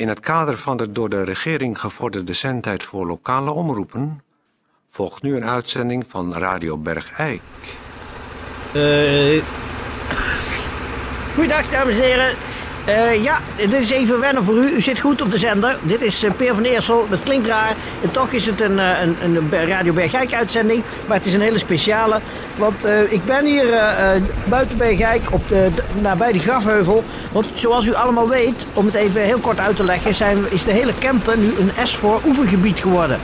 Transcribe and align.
In 0.00 0.08
het 0.08 0.20
kader 0.20 0.58
van 0.58 0.76
de 0.76 0.92
door 0.92 1.08
de 1.08 1.22
regering 1.22 1.80
gevorderde 1.80 2.32
zendtijd 2.32 2.82
voor 2.82 3.06
lokale 3.06 3.50
omroepen 3.50 4.22
volgt 4.88 5.22
nu 5.22 5.36
een 5.36 5.44
uitzending 5.44 6.04
van 6.08 6.34
Radio 6.34 6.76
Bergijk. 6.76 7.40
Eh. 8.72 9.42
Goeiedag, 11.34 11.70
dames 11.70 11.94
en 11.94 12.02
heren. 12.02 12.36
Eh, 12.84 13.22
ja, 13.22 13.38
dit 13.56 13.72
is 13.72 13.90
even 13.90 14.20
wennen 14.20 14.44
voor 14.44 14.54
u. 14.54 14.74
U 14.74 14.80
zit 14.80 15.00
goed 15.00 15.22
op 15.22 15.30
de 15.30 15.38
zender. 15.38 15.76
Dit 15.82 16.00
is 16.00 16.22
eh, 16.22 16.30
Peer 16.36 16.54
van 16.54 16.62
Eersel. 16.62 17.06
Het 17.10 17.22
klinkt 17.22 17.46
raar. 17.46 17.74
En 18.02 18.10
toch 18.10 18.30
is 18.30 18.46
het 18.46 18.60
een, 18.60 18.78
eh, 18.78 19.02
een, 19.02 19.16
een 19.22 19.68
Radio 19.68 19.92
Bergijk 19.92 20.34
uitzending. 20.34 20.82
Maar 21.06 21.16
het 21.16 21.26
is 21.26 21.34
een 21.34 21.40
hele 21.40 21.58
speciale. 21.58 22.20
Want 22.56 22.86
ik 23.08 23.24
ben 23.24 23.44
hier 23.44 23.66
buiten 24.44 24.76
Bergijk 24.76 25.22
op 25.30 25.48
de, 25.48 25.68
nabij 26.00 26.32
de 26.32 26.38
Grafheuvel. 26.38 27.04
Want 27.32 27.46
zoals 27.54 27.86
u 27.86 27.94
allemaal 27.94 28.28
weet, 28.28 28.66
om 28.72 28.86
het 28.86 28.94
even 28.94 29.22
heel 29.22 29.38
kort 29.38 29.58
uit 29.58 29.76
te 29.76 29.84
leggen, 29.84 30.14
zijn, 30.14 30.38
is 30.48 30.64
de 30.64 30.72
hele 30.72 30.92
Kempen 30.98 31.40
nu 31.40 31.46
een 31.46 31.70
S4 31.88 32.26
oefengebied 32.26 32.80
geworden. 32.80 33.18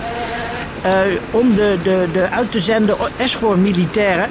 Om 1.30 1.54
de, 1.54 1.78
de, 1.82 2.06
de 2.12 2.28
uit 2.30 2.52
te 2.52 2.60
zenden 2.60 2.96
S4 3.18 3.58
militairen. 3.58 4.28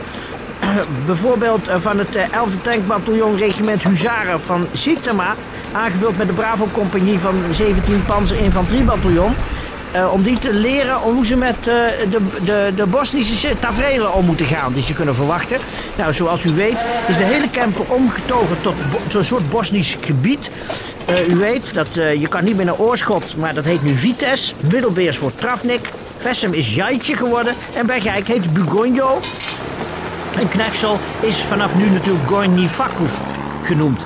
Bijvoorbeeld 1.06 1.68
eh, 1.68 1.76
van 1.80 1.98
het 1.98 2.16
eh, 2.16 2.24
11e 2.28 2.62
tankbataljon 2.62 3.38
regiment 3.38 3.84
Huzaren 3.84 4.42
van 4.42 4.68
Sittema. 4.74 5.36
Aangevuld 5.72 6.18
met 6.18 6.28
de 6.28 6.34
Bravo-compagnie 6.34 7.20
van 7.20 7.36
17 7.52 8.04
Panzer 8.06 8.38
Infanteriebataljon. 8.38 9.34
eh, 9.92 10.14
om 10.14 10.24
die 10.24 10.40
te 10.40 10.54
leren 10.54 10.96
hoe 10.96 11.26
ze 11.26 11.36
met 11.36 11.56
eh, 11.58 11.66
de, 12.10 12.18
de, 12.44 12.72
de 12.76 12.86
Bosnische 12.86 13.60
tafereelen 13.60 14.14
om 14.14 14.26
moeten 14.26 14.46
gaan. 14.46 14.74
Die 14.74 14.84
ze 14.84 14.94
kunnen 14.94 15.16
verwachten. 15.16 15.58
Nou, 15.96 16.14
zoals 16.14 16.46
u 16.46 16.52
weet 16.52 16.78
is 17.08 17.18
de 17.18 17.24
hele 17.24 17.50
camper 17.52 17.86
omgetogen 17.88 18.58
tot 18.62 18.76
zo'n 19.08 19.24
soort 19.24 19.50
Bosnisch 19.50 19.98
gebied. 20.02 20.50
Eh, 21.06 21.28
u 21.28 21.36
weet 21.36 21.74
dat 21.74 21.88
eh, 21.98 22.14
je 22.22 22.28
kan 22.28 22.44
niet 22.44 22.56
meer 22.56 22.66
naar 22.66 22.80
Oorschot, 22.80 23.36
maar 23.38 23.54
dat 23.54 23.66
heet 23.66 23.84
nu 23.84 23.96
Vitesse. 23.96 24.54
Middelbeers 24.72 25.20
wordt 25.20 25.40
Travnik. 25.40 25.90
Vessem 26.18 26.54
is 26.54 26.76
Jaitje 26.76 27.16
geworden. 27.16 27.54
En 27.76 27.86
Bergijk 27.86 28.28
heet 28.28 28.54
Bugonjo. 28.54 29.20
En 30.40 30.48
Knexel 30.48 31.00
is 31.20 31.38
vanaf 31.38 31.76
nu 31.76 31.90
natuurlijk 31.90 32.28
Gorny 32.28 32.68
Vakov 32.70 33.12
genoemd. 33.64 34.06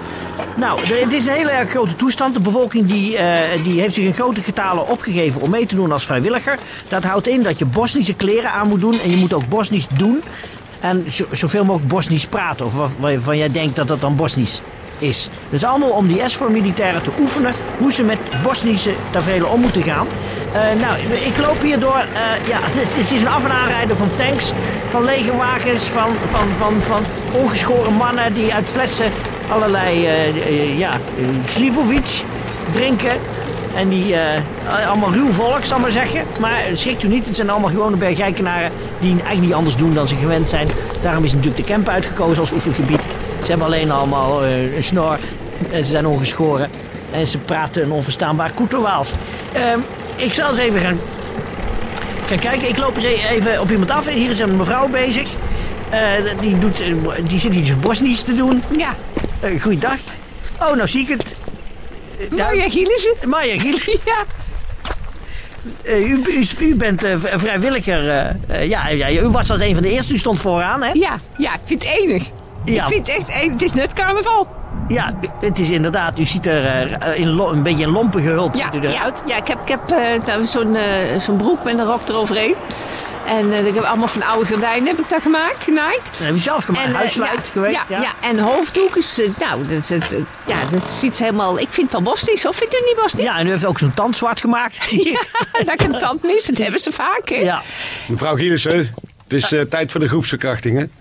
Nou, 0.55 0.79
het 0.85 1.11
is 1.13 1.25
een 1.25 1.33
hele 1.33 1.49
erg 1.49 1.69
grote 1.69 1.95
toestand. 1.95 2.33
De 2.33 2.39
bevolking 2.39 2.85
die, 2.87 3.17
eh, 3.17 3.63
die 3.63 3.79
heeft 3.81 3.93
zich 3.93 4.05
in 4.05 4.13
grote 4.13 4.41
getalen 4.41 4.87
opgegeven 4.87 5.41
om 5.41 5.49
mee 5.49 5.65
te 5.65 5.75
doen 5.75 5.91
als 5.91 6.05
vrijwilliger. 6.05 6.57
Dat 6.87 7.03
houdt 7.03 7.27
in 7.27 7.43
dat 7.43 7.59
je 7.59 7.65
Bosnische 7.65 8.13
kleren 8.13 8.51
aan 8.51 8.67
moet 8.67 8.79
doen 8.79 8.99
en 8.99 9.09
je 9.09 9.15
moet 9.17 9.33
ook 9.33 9.47
Bosnisch 9.47 9.87
doen. 9.97 10.21
En 10.79 11.05
zo- 11.11 11.25
zoveel 11.31 11.65
mogelijk 11.65 11.89
Bosnisch 11.89 12.25
praten, 12.25 12.65
of 12.65 12.73
wa- 12.73 12.87
waarvan 12.99 13.37
jij 13.37 13.51
denkt 13.51 13.75
dat 13.75 13.87
dat 13.87 14.01
dan 14.01 14.15
Bosnisch 14.15 14.61
is. 14.99 15.29
Dat 15.43 15.53
is 15.59 15.63
allemaal 15.63 15.89
om 15.89 16.07
die 16.07 16.21
S-voor-militairen 16.25 17.01
te 17.03 17.09
oefenen 17.19 17.53
hoe 17.77 17.93
ze 17.93 18.03
met 18.03 18.17
Bosnische 18.43 18.93
tafereelen 19.11 19.49
om 19.51 19.61
moeten 19.61 19.83
gaan. 19.83 20.07
Eh, 20.53 20.61
nou, 20.81 20.97
ik 21.25 21.37
loop 21.37 21.61
hier 21.61 21.79
door. 21.79 21.95
eh, 22.13 22.47
ja, 22.47 22.57
het 22.61 23.11
is 23.11 23.21
een 23.21 23.27
af- 23.27 23.43
en 23.43 23.51
aanrijden 23.51 23.97
van 23.97 24.09
tanks, 24.17 24.53
van 24.87 25.03
legerwagens, 25.03 25.83
van, 25.83 26.09
van, 26.25 26.47
van, 26.57 26.73
van 26.81 27.01
ongeschoren 27.41 27.93
mannen 27.93 28.33
die 28.33 28.53
uit 28.53 28.69
flessen 28.69 29.11
allerlei, 29.51 30.05
eh, 30.07 30.77
ja, 30.77 30.91
uh, 31.19 31.25
Slivovic 31.49 32.23
drinken. 32.71 33.11
En 33.75 33.89
die, 33.89 34.15
allemaal 34.87 35.11
ruw 35.11 35.31
volk, 35.31 35.63
zal 35.63 35.77
ik 35.77 35.83
maar 35.83 35.91
zeggen. 35.91 36.21
Maar 36.39 36.61
schrikt 36.73 37.03
u 37.03 37.07
niet, 37.07 37.25
het 37.25 37.35
zijn 37.35 37.49
allemaal 37.49 37.69
gewone 37.69 37.95
bergijkenaren 37.95 38.71
die 38.99 39.09
eigenlijk 39.11 39.41
niet 39.41 39.53
anders 39.53 39.75
doen 39.75 39.93
dan 39.93 40.07
ze 40.07 40.15
gewend 40.15 40.49
zijn. 40.49 40.67
Daarom 41.01 41.23
is 41.23 41.31
natuurlijk 41.31 41.57
de 41.57 41.73
Kempen 41.73 41.93
uitgekozen 41.93 42.39
als 42.39 42.51
oefengebied. 42.51 42.99
Ze 43.43 43.49
hebben 43.49 43.65
alleen 43.65 43.91
allemaal 43.91 44.45
een 44.45 44.83
snor 44.83 45.17
en 45.71 45.83
ze 45.83 45.91
zijn 45.91 46.05
ongeschoren. 46.07 46.69
En 47.11 47.27
ze 47.27 47.37
praten 47.37 47.83
een 47.83 47.91
onverstaanbaar 47.91 48.51
Koeterwaals. 48.51 49.11
Ehm, 49.51 49.79
ik 50.19 50.33
zal 50.33 50.49
eens 50.49 50.57
even 50.57 50.79
gaan, 50.81 50.99
gaan 52.27 52.39
kijken. 52.39 52.67
Ik 52.69 52.77
loop 52.77 52.95
eens 52.95 53.05
e- 53.05 53.27
even 53.29 53.61
op 53.61 53.71
iemand 53.71 53.91
af. 53.91 54.07
Hier 54.07 54.29
is 54.29 54.39
een 54.39 54.55
mevrouw 54.57 54.87
bezig. 54.87 55.27
Eh, 55.89 55.99
die, 56.41 56.59
doet, 56.59 56.79
eh, 56.81 56.93
die 57.27 57.39
zit 57.39 57.53
iets 57.53 57.75
Bosnisch 57.79 58.21
te 58.21 58.35
doen. 58.35 58.63
Ja, 58.77 58.95
Eh 59.41 59.61
goeiedag. 59.61 59.97
Oh, 60.61 60.75
nou 60.75 60.87
zie 60.87 61.01
ik 61.01 61.07
het. 61.07 61.25
Nou, 62.29 62.35
Marja 62.41 62.69
Gielissen. 62.69 63.15
Maya 63.25 63.59
Giel. 63.59 63.77
Ja. 64.05 64.25
U, 65.83 66.21
u, 66.27 66.47
u 66.59 66.75
bent 66.75 67.01
v- 67.01 67.39
vrijwilliger. 67.39 68.03
ja, 68.63 68.87
ja, 68.87 69.09
u 69.11 69.27
was 69.27 69.51
als 69.51 69.59
een 69.59 69.73
van 69.73 69.83
de 69.83 69.89
eerste. 69.89 70.13
U 70.13 70.17
stond 70.17 70.39
vooraan, 70.41 70.83
hè? 70.83 70.91
Ja, 70.93 71.19
ja, 71.37 71.53
ik 71.53 71.59
vind 71.63 71.83
het 71.83 71.97
enig. 71.99 72.23
Ja. 72.65 72.85
Ik 72.85 72.91
vind 72.93 73.07
het 73.07 73.15
echt 73.17 73.29
enig. 73.29 73.51
Het 73.51 73.61
is 73.61 73.73
net 73.73 73.93
carnaval. 73.93 74.47
Ja, 74.89 75.13
het 75.41 75.59
is 75.59 75.69
inderdaad. 75.69 76.19
U 76.19 76.25
ziet 76.25 76.45
er 76.45 76.85
eh, 76.91 77.19
in 77.19 77.27
lo- 77.29 77.51
een 77.51 77.63
beetje 77.63 77.83
in 77.83 77.89
lompen 77.89 78.21
gehuld 78.21 78.57
Ja, 78.57 78.71
ziet 78.71 78.83
u 78.83 78.87
ja, 78.87 78.93
eruit. 78.93 79.21
ja 79.25 79.37
ik 79.37 79.47
heb, 79.47 79.61
ik 79.61 79.67
heb 79.67 79.91
eh, 79.91 80.25
nou, 80.27 80.45
zo'n 80.45 80.75
eh, 80.75 81.19
zo'n 81.19 81.37
broek 81.37 81.63
met 81.63 81.77
een 81.79 81.85
rok 81.85 82.07
eroverheen. 82.07 82.55
En 83.27 83.51
eh, 83.53 83.65
ik 83.65 83.75
heb 83.75 83.83
allemaal 83.83 84.07
van 84.07 84.23
oude 84.23 84.45
gordijnen 84.47 84.87
heb 84.87 84.99
ik 84.99 85.09
dat 85.09 85.21
gemaakt, 85.21 85.63
genaaid. 85.63 86.01
Dat 86.11 86.19
heb 86.27 86.33
u 86.35 86.37
zelf 86.37 86.63
gemaakt. 86.63 86.87
eh, 86.87 86.93
Huisluit 86.95 87.31
ja, 87.45 87.51
geweest. 87.51 87.79
Ja, 87.89 87.99
ja. 88.01 88.11
en 88.21 88.39
hoofddoek 88.39 88.95
is, 88.95 89.21
eh, 89.21 89.29
nou, 89.39 89.65
dat, 89.67 89.77
is 89.77 89.89
het, 89.89 90.13
eh, 90.13 90.19
ja, 90.45 90.55
dat 90.71 90.89
ziet 90.91 91.17
helemaal, 91.19 91.59
ik 91.59 91.67
vind 91.69 91.91
het 91.91 92.01
wel 92.03 92.13
Bosnisch, 92.13 92.45
of 92.47 92.55
vindt 92.55 92.73
u 92.73 92.77
het 92.77 92.85
niet 92.85 92.95
Bosnisch? 93.01 93.23
Ja, 93.23 93.37
en 93.39 93.47
u 93.47 93.49
heeft 93.49 93.65
ook 93.65 93.79
zo'n 93.79 93.93
tand 93.93 94.17
zwart 94.17 94.39
gemaakt. 94.39 94.89
Ja, 95.03 95.21
dat 95.51 95.73
ik 95.73 95.81
een 95.81 95.97
tand 95.97 96.23
mis, 96.23 96.45
dat 96.45 96.57
hebben 96.57 96.79
ze 96.79 96.91
vaak, 96.91 97.21
hè? 97.29 97.35
Ja. 97.35 97.61
Mevrouw 98.07 98.35
Gielissen, 98.35 98.77
het 99.23 99.33
is 99.33 99.51
eh, 99.51 99.61
tijd 99.61 99.91
voor 99.91 99.99
de 99.99 100.07
groepsverkrachtingen. 100.07 100.91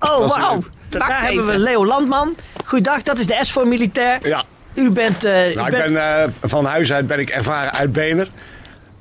Oh, 0.00 0.28
wauw. 0.36 0.62
Daar 0.88 1.22
hebben 1.22 1.46
we. 1.46 1.58
Leo 1.58 1.86
Landman. 1.86 2.34
Goeiedag, 2.68 3.02
dat 3.02 3.18
is 3.18 3.26
de 3.26 3.36
S 3.40 3.52
voor 3.52 3.68
militair. 3.68 4.18
Ja, 4.22 4.42
U 4.74 4.90
bent... 4.90 5.24
eh, 5.24 5.50
u 5.50 5.54
nou, 5.54 5.66
ik 5.66 5.72
bent- 5.72 5.92
ben 5.92 6.22
eh, 6.22 6.28
van 6.42 6.64
huis 6.64 6.92
uit 6.92 7.06
ben 7.06 7.18
ik 7.18 7.30
ervaren 7.30 7.72
uitbener. 7.72 8.28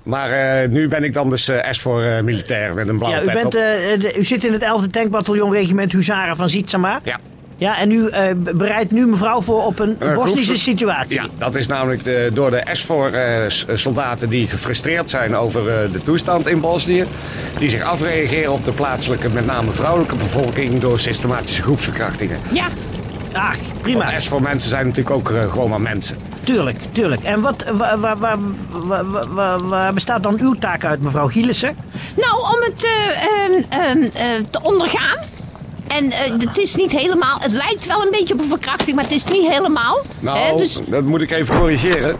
Maar 0.03 0.31
eh, 0.31 0.69
nu 0.69 0.87
ben 0.87 1.03
ik 1.03 1.13
dan 1.13 1.29
dus 1.29 1.47
eh, 1.47 1.71
S 1.71 1.79
voor 1.79 2.01
eh, 2.03 2.21
militair 2.21 2.73
met 2.73 2.87
een 2.87 2.97
blauwe 2.97 3.17
ja, 3.17 3.23
u, 3.23 3.25
pet 3.25 3.33
bent, 3.33 3.45
op. 3.55 3.61
eh, 3.61 3.99
de- 3.99 4.17
u 4.19 4.25
zit 4.25 4.43
in 4.43 4.53
het 4.53 4.61
11e 4.61 4.89
tankbataljon 4.91 5.51
regiment 5.53 5.91
Huzaren 5.91 6.35
van 6.35 6.49
Zietsama. 6.49 6.99
Ja. 7.03 7.19
Ja, 7.59 7.79
en 7.79 7.91
u 7.91 8.07
eh, 8.09 8.23
bereidt 8.35 8.91
nu 8.91 9.05
mevrouw 9.07 9.41
voor 9.41 9.65
op 9.65 9.79
een 9.79 9.97
Bosnische 10.15 10.55
situatie. 10.55 11.21
Ja, 11.21 11.27
dat 11.37 11.55
is 11.55 11.67
namelijk 11.67 12.03
de, 12.03 12.31
door 12.33 12.51
de 12.51 12.63
S-voor-soldaten 12.71 14.29
die 14.29 14.47
gefrustreerd 14.47 15.09
zijn 15.09 15.35
over 15.35 15.69
eh, 15.69 15.91
de 15.91 16.01
toestand 16.01 16.47
in 16.47 16.59
Bosnië. 16.59 17.03
Die 17.59 17.69
zich 17.69 17.81
afreageren 17.83 18.51
op 18.51 18.65
de 18.65 18.71
plaatselijke, 18.71 19.29
met 19.29 19.45
name 19.45 19.71
vrouwelijke 19.71 20.15
bevolking, 20.15 20.79
door 20.79 20.99
systematische 20.99 21.61
groepsverkrachtingen. 21.61 22.37
Ja, 22.51 22.67
Ah, 23.33 23.51
prima. 23.81 24.05
Want 24.05 24.21
S 24.21 24.27
voor 24.27 24.41
mensen 24.41 24.69
zijn 24.69 24.85
natuurlijk 24.87 25.15
ook 25.15 25.31
eh, 25.31 25.51
gewoon 25.51 25.69
maar 25.69 25.81
mensen. 25.81 26.17
Tuurlijk, 26.43 26.79
tuurlijk. 26.91 27.23
En 27.23 27.41
wat, 27.41 27.63
waar, 27.73 27.99
waar, 27.99 28.37
waar, 29.29 29.65
waar, 29.67 29.93
bestaat 29.93 30.23
dan 30.23 30.39
uw 30.39 30.53
taak 30.53 30.85
uit, 30.85 31.01
mevrouw 31.01 31.27
Gielissen? 31.27 31.75
Nou, 32.15 32.33
om 32.35 32.61
het 32.61 32.83
eh, 32.83 33.25
ehm, 33.25 33.63
ehm, 33.69 34.03
eh, 34.03 34.43
te 34.49 34.59
ondergaan. 34.63 35.17
En 35.87 36.11
eh, 36.11 36.31
het 36.39 36.57
is 36.57 36.75
niet 36.75 36.91
helemaal, 36.91 37.39
het 37.39 37.51
lijkt 37.51 37.85
wel 37.85 38.01
een 38.01 38.11
beetje 38.11 38.33
op 38.33 38.39
een 38.39 38.47
verkrachting, 38.47 38.95
maar 38.95 39.03
het 39.03 39.13
is 39.13 39.23
niet 39.23 39.47
helemaal. 39.47 40.01
Nou, 40.19 40.37
Hè, 40.37 40.55
dus, 40.57 40.79
dat 40.85 41.03
moet 41.03 41.21
ik 41.21 41.31
even 41.31 41.57
corrigeren. 41.59 42.17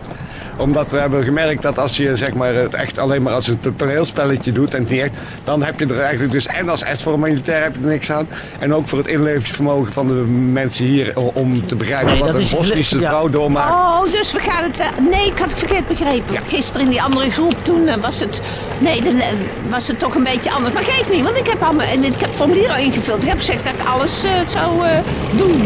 Omdat 0.57 0.91
we 0.91 0.97
hebben 0.97 1.23
gemerkt 1.23 1.61
dat 1.61 1.77
als 1.79 1.97
je 1.97 2.15
zeg 2.15 2.33
maar, 2.33 2.53
het 2.53 2.73
echt 2.73 2.97
alleen 2.97 3.21
maar 3.21 3.33
als 3.33 3.47
een 3.47 3.59
to- 3.59 3.73
toneelspelletje 3.75 4.51
doet 4.51 4.73
en 4.73 4.79
het 4.81 4.89
niet 4.89 5.01
echt, 5.01 5.11
dan 5.43 5.63
heb 5.63 5.79
je 5.79 5.85
er 5.85 5.99
eigenlijk 5.99 6.31
dus 6.31 6.45
en 6.47 6.69
als 6.69 6.83
S 6.93 7.03
voor 7.03 7.13
een 7.13 7.19
militair 7.19 7.63
heb 7.63 7.75
je 7.75 7.81
er 7.81 7.87
niks 7.87 8.11
aan. 8.11 8.27
En 8.59 8.73
ook 8.73 8.87
voor 8.87 8.97
het 8.97 9.07
inlevingsvermogen 9.07 9.93
van 9.93 10.07
de 10.07 10.13
mensen 10.51 10.85
hier 10.85 11.11
om 11.33 11.67
te 11.67 11.75
begrijpen 11.75 12.07
Nee, 12.09 12.17
wat 12.19 12.27
dat 12.27 12.35
een 12.35 12.41
is- 12.41 12.55
Bosnische 12.55 12.99
ja. 12.99 13.07
vrouw 13.09 13.29
doormaakt. 13.29 13.71
Oh, 13.73 14.11
dus 14.11 14.31
we 14.31 14.39
gaan 14.39 14.63
het 14.63 14.77
wel. 14.77 14.87
Nee, 15.11 15.25
ik 15.27 15.37
had 15.37 15.49
het 15.49 15.59
verkeerd 15.59 15.87
begrepen. 15.87 16.33
Ja. 16.33 16.39
Gisteren 16.47 16.81
in 16.85 16.91
die 16.91 17.01
andere 17.01 17.29
groep, 17.31 17.55
toen 17.63 17.87
eh, 17.87 17.95
was 18.01 18.19
het. 18.19 18.41
Nee, 18.79 19.01
de, 19.01 19.23
was 19.69 19.87
het 19.87 19.99
toch 19.99 20.15
een 20.15 20.23
beetje 20.23 20.51
anders. 20.51 20.73
Maar 20.73 20.83
geeft 20.83 21.11
niet, 21.11 21.23
want 21.23 21.37
ik 21.37 21.47
heb, 21.47 21.61
allemaal, 21.61 21.85
en 21.87 22.03
ik 22.03 22.11
heb 22.19 22.29
het 22.29 22.35
formulier 22.35 22.69
al 22.69 22.77
ingevuld. 22.77 23.21
Ik 23.23 23.29
heb 23.29 23.37
gezegd 23.37 23.63
dat 23.63 23.73
ik 23.73 23.87
alles 23.87 24.23
eh, 24.23 24.31
zou 24.45 24.85
eh, 24.85 24.97
doen. 25.37 25.61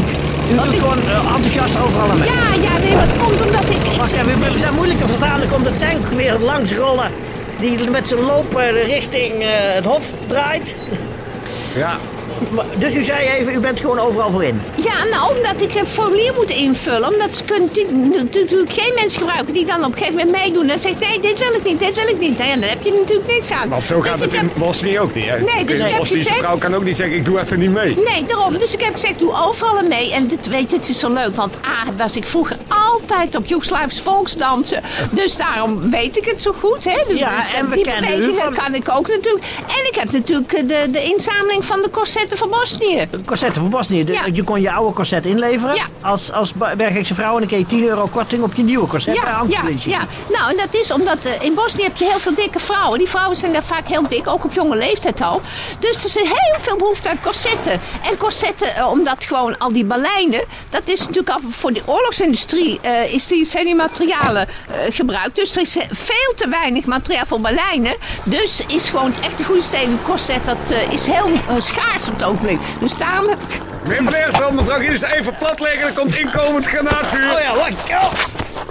U 0.51 0.55
ik- 0.73 0.79
gewoon 0.79 0.97
eh, 1.01 1.33
enthousiast 1.35 1.75
overal 1.85 2.09
aan. 2.11 2.17
Ja, 2.17 2.23
ja, 2.67 2.77
nee, 2.83 2.93
maar 2.95 3.07
het 3.07 3.17
komt 3.17 3.45
omdat 3.45 3.69
ik. 3.69 3.97
Wacht 3.97 4.11
even, 4.13 4.39
we 4.53 4.59
zijn 4.59 4.73
moeilijk 4.73 4.99
te 4.99 5.05
verstaan. 5.05 5.41
Er 5.41 5.47
komt 5.47 5.63
de 5.65 5.77
tank 5.77 6.07
weer 6.07 6.37
langs 6.39 6.73
rollen. 6.73 7.11
Die 7.59 7.89
met 7.89 8.07
zijn 8.07 8.21
lopen 8.21 8.71
richting 8.83 9.33
eh, 9.41 9.47
het 9.51 9.85
hof 9.85 10.03
draait. 10.27 10.75
Ja, 11.75 11.97
Dus 12.77 12.95
u 12.95 13.03
zei 13.03 13.27
even, 13.27 13.53
u 13.53 13.59
bent 13.59 13.79
gewoon 13.79 13.99
overal 13.99 14.31
voor 14.31 14.43
in. 14.43 14.61
Ja, 14.75 15.03
nou, 15.03 15.35
omdat 15.37 15.61
ik 15.61 15.73
het 15.73 15.87
formulier 15.87 16.33
moet 16.35 16.49
invullen. 16.49 17.07
Omdat 17.13 17.35
ze 17.35 17.43
kunnen 17.43 17.69
natuurlijk 18.15 18.73
geen 18.73 18.91
mensen 18.95 19.19
gebruiken 19.19 19.53
die 19.53 19.65
dan 19.65 19.79
op 19.83 19.91
een 19.91 19.97
gegeven 19.97 20.15
moment 20.15 20.31
meedoen. 20.43 20.69
En 20.69 20.79
zegt, 20.79 20.99
nee, 20.99 21.19
dit 21.19 21.39
wil 21.39 21.53
ik 21.53 21.63
niet, 21.63 21.79
dit 21.79 21.95
wil 21.95 22.07
ik 22.07 22.19
niet. 22.19 22.37
Nou 22.37 22.49
ja, 22.49 22.55
dan 22.55 22.69
heb 22.69 22.83
je 22.83 22.91
natuurlijk 22.99 23.31
niks 23.31 23.51
aan. 23.51 23.69
want 23.69 23.83
zo 23.85 23.99
Dus 23.99 24.09
gaat 24.09 24.19
het 24.19 24.31
heb- 24.31 24.41
in 24.41 24.51
Bosnië 24.55 24.99
ook 24.99 25.13
niet. 25.13 25.25
Hè? 25.25 25.39
Nee, 25.39 25.65
dus 25.65 25.79
een 25.79 25.85
ik 25.85 25.91
heb 25.91 25.99
Bosnische 25.99 26.27
gezegd- 26.27 26.45
vrouw 26.45 26.57
kan 26.57 26.75
ook 26.75 26.83
niet 26.83 26.95
zeggen, 26.95 27.15
ik 27.15 27.25
doe 27.25 27.39
even 27.39 27.59
niet 27.59 27.71
mee. 27.71 27.95
Nee, 28.05 28.25
daarom. 28.27 28.57
Dus 28.57 28.73
ik 28.73 28.81
heb 28.81 28.93
gezegd, 28.93 29.19
doe 29.19 29.33
overal 29.45 29.83
mee. 29.87 30.13
En 30.13 30.27
dit, 30.27 30.47
weet 30.47 30.69
je, 30.71 30.77
het 30.77 30.89
is 30.89 30.99
zo 30.99 31.13
leuk. 31.13 31.35
Want 31.35 31.55
A, 31.65 31.91
was 31.97 32.15
ik 32.15 32.25
vroeger 32.25 32.57
altijd 32.91 33.35
op 33.35 33.45
Joegoslavisch 33.45 34.01
volksdansen. 34.01 34.81
Dus 35.11 35.37
daarom 35.37 35.89
weet 35.89 36.17
ik 36.17 36.25
het 36.25 36.41
zo 36.41 36.53
goed. 36.59 36.83
Hè? 36.83 37.03
Dus 37.07 37.19
Ja, 37.19 37.53
en 37.55 37.69
we 37.69 37.75
die 37.75 37.83
bewegingen 37.85 38.35
van- 38.35 38.53
kan 38.53 38.75
ik 38.75 38.89
ook 38.89 39.07
natuurlijk. 39.07 39.45
En 39.67 39.85
ik 39.91 39.95
heb 39.95 40.11
natuurlijk 40.11 40.53
eh, 40.53 40.67
de, 40.67 40.87
de 40.91 41.03
inzameling 41.03 41.65
van 41.65 41.81
de 41.81 41.89
corsetten 41.89 42.37
van 42.37 42.49
Bosnië. 42.49 43.07
Corsetten 43.25 43.61
van 43.61 43.71
Bosnië. 43.71 44.03
De- 44.03 44.11
Ja. 44.11 44.21
Je 44.33 44.43
kon 44.43 44.61
je 44.61 44.71
oude 44.71 44.93
corset 44.93 45.25
inleveren 45.25 45.75
Ja. 45.75 45.85
als, 46.01 46.31
als 46.31 46.53
Bergijkse 46.77 47.13
vrouw. 47.13 47.33
En 47.33 47.39
dan 47.39 47.47
kreeg 47.47 47.59
je 47.59 47.65
10 47.65 47.83
euro 47.87 48.07
korting 48.07 48.43
op 48.43 48.53
je 48.53 48.63
nieuwe 48.63 48.87
corset. 48.87 49.13
bij 49.13 49.23
Ja, 49.23 49.29
ja, 49.29 49.35
Handpolitie. 49.35 49.91
ja. 49.91 49.99
Nou, 50.29 50.49
en 50.51 50.57
dat 50.57 50.81
is 50.81 50.91
omdat 50.91 51.25
eh, 51.25 51.41
in 51.41 51.53
Bosnië 51.53 51.83
heb 51.83 51.97
je 51.97 52.05
heel 52.05 52.19
veel 52.19 52.35
dikke 52.35 52.59
vrouwen. 52.59 52.97
Die 52.99 53.09
vrouwen 53.09 53.37
zijn 53.37 53.53
daar 53.53 53.63
vaak 53.63 53.87
heel 53.87 54.07
dik, 54.07 54.27
ook 54.27 54.43
op 54.43 54.53
jonge 54.53 54.75
leeftijd 54.75 55.21
al. 55.21 55.41
Dus 55.79 55.97
er 55.99 56.05
is 56.05 56.15
heel 56.15 56.59
veel 56.59 56.75
behoefte 56.75 57.09
aan 57.09 57.19
corsetten. 57.23 57.71
En 58.09 58.17
corsetten, 58.17 58.75
eh, 58.75 58.89
omdat 58.91 59.23
gewoon 59.23 59.57
al 59.57 59.71
die 59.73 59.85
baleinen, 59.85 60.43
dat 60.69 60.87
is 60.87 60.99
natuurlijk 60.99 61.29
al 61.29 61.39
voor 61.49 61.73
de 61.73 61.81
oorlogsindustrie, 61.85 62.79
eh, 62.81 63.13
is 63.13 63.27
die, 63.27 63.45
zijn 63.45 63.65
die 63.65 63.75
materialen 63.75 64.47
eh, 64.47 64.79
gebruikt. 64.89 65.35
Dus 65.35 65.55
er 65.55 65.61
is 65.61 65.77
eh, 65.77 65.83
veel 65.89 66.33
te 66.35 66.49
weinig 66.49 66.85
materiaal 66.85 67.25
voor 67.25 67.39
baleinen. 67.39 67.95
Dus 68.23 68.63
is 68.67 68.89
gewoon 68.89 69.13
echt 69.23 69.39
een 69.39 69.45
goede 69.45 69.61
stevige 69.61 70.03
corset, 70.03 70.45
dat 70.45 70.71
eh, 70.71 70.91
is 70.91 71.05
heel 71.05 71.29
schaars 71.57 72.07
op 72.07 72.13
het 72.13 72.23
ogenblik. 72.23 72.59
Dus 72.79 72.97
daarom 72.97 73.29
heb 73.29 73.39
ik... 73.39 73.61
Meneer 73.87 74.31
Van 74.31 74.55
mevrouw 74.55 74.79
even 74.79 75.35
plat 75.35 75.59
leggen. 75.59 75.87
Er 75.87 75.93
komt 75.93 76.15
inkomend 76.15 76.67
granaatvuur. 76.67 77.33
Oh 77.33 77.39
ja, 77.39 77.55
wacht. 77.55 77.89
Oh. 77.89 78.70